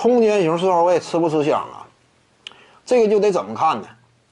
[0.00, 1.84] 空间型四号位吃不吃香啊？
[2.86, 3.86] 这个就得怎么看呢？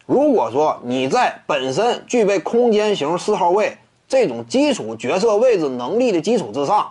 [0.07, 3.77] 如果说你在本身具备空间型四号位
[4.09, 6.91] 这种基础角色位置能力的基础之上，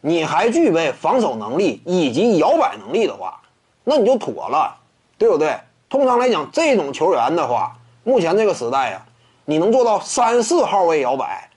[0.00, 3.40] 你还具备防守能力以及摇摆能力的话，
[3.84, 4.76] 那你就妥了，
[5.16, 5.56] 对不对？
[5.88, 7.72] 通常来讲，这种球员的话，
[8.02, 9.06] 目前这个时代呀，
[9.44, 11.48] 你能做到三四号位摇摆，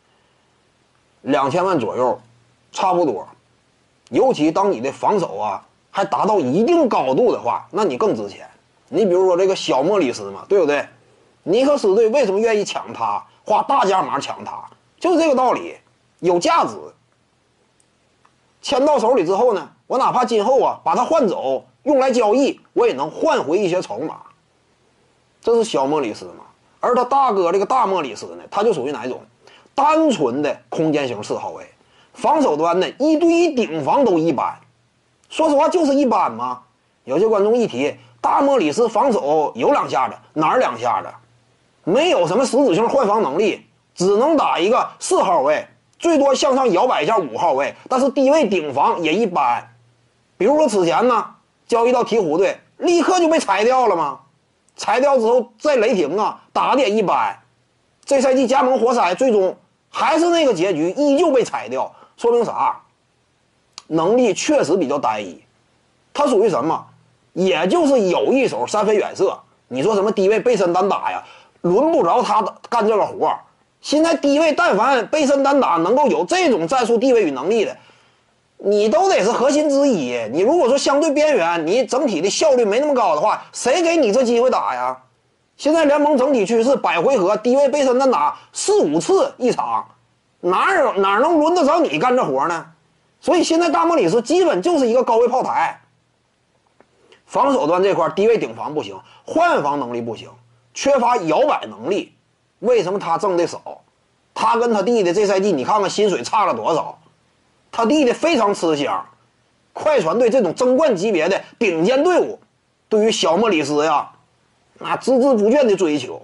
[1.23, 2.21] 两千万左右，
[2.71, 3.27] 差不多。
[4.11, 5.65] 尤其当你的防守啊
[5.99, 8.47] 还达到一定高度的话，那你更值钱。
[8.87, 10.87] 你比如说这个小莫里斯嘛，对不对？
[11.43, 14.63] 尼克斯队为什么愿意抢他，花大价码抢他，
[14.97, 15.75] 就是这个道理，
[16.19, 16.77] 有价值。
[18.61, 24.21] 签到手里之后呢，我哪怕今后啊把他换走，用来交易，我也能换回一些筹码。
[25.41, 26.45] 这是小莫里斯嘛？
[26.79, 29.21] 而他大哥这个大莫里斯呢，他就属于哪一种？
[29.75, 31.65] 单纯的空间型四号位，
[32.13, 34.57] 防守端呢一对一顶防都一般。
[35.29, 36.61] 说实话就是一般嘛。
[37.05, 41.07] 有些观众一提大莫里斯防守有两下子，哪儿两下子？
[41.83, 45.65] 没有什么实质性换防能力，只能打一个四号位，
[45.97, 49.65] 最多向上摇摆一下五号位，但是低位顶防也一般。
[50.37, 51.25] 比如说此前呢，
[51.67, 54.19] 交易到鹈鹕队，立刻就被裁掉了吗？
[54.75, 57.35] 裁掉之后，在雷霆啊打的也一般，
[58.05, 59.55] 这赛季加盟活塞，最终
[59.89, 62.79] 还是那个结局，依旧被裁掉，说明啥？
[63.89, 65.43] 能力确实比较单一。
[66.13, 66.85] 他属于什么？
[67.33, 69.37] 也就是有一手三分远射。
[69.67, 71.23] 你说什么低位背身单打呀？
[71.61, 73.39] 轮不着他干这个活儿
[73.81, 77.75] 现在低位但凡背身单打能够有这种战术地位与能力的，
[78.57, 80.17] 你都得是核心之一。
[80.31, 84.97] 你如果说相对边缘，你整体的效率没那么高的话，谁给你这机会打呀？
[85.55, 89.85] 现在联盟整体趋势，百回合低位背身单打四五次一场，
[90.39, 92.65] 哪有哪能轮得着你干这活呢？
[93.21, 95.81] 所以现在大莫里斯基本就是一个高位炮台。
[97.25, 100.29] 防守端这块低位顶防不行，换防能力不行，
[100.73, 102.15] 缺乏摇摆能力。
[102.59, 103.81] 为什么他挣的少？
[104.33, 106.97] 他跟他弟弟这赛季你看看薪水差了多少？
[107.71, 109.05] 他弟弟非常吃香，
[109.73, 112.39] 快船队这种争冠级别的顶尖队伍，
[112.87, 114.11] 对于小莫里斯呀，
[114.79, 116.19] 那孜孜不倦的追求。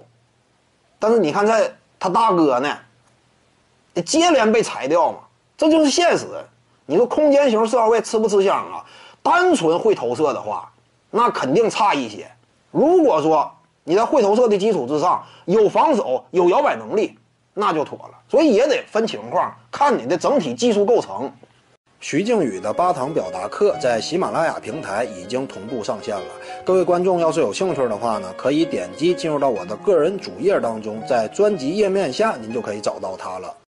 [0.98, 2.76] 但是你看在他大哥呢，
[4.04, 5.18] 接连被裁掉嘛，
[5.56, 6.26] 这就是现实。
[6.86, 8.84] 你说空间型四号位吃不吃香啊？
[9.22, 10.72] 单纯会投射的话，
[11.10, 12.26] 那肯定差一些。
[12.70, 13.52] 如果说
[13.84, 17.18] 你在会投射的基础之上有防守有摇摆能力。
[17.58, 21.32] 那就妥了，所以也得分情况，看你的整体技术构成。
[22.00, 26.26] 徐静宇的八堂表达课在喜马拉雅平台已经同步上线了。
[26.66, 33.56] 各位观众要是有兴趣的话呢，可以点击进入到我的个人主页当中，在专辑页面下您就可以找到它了。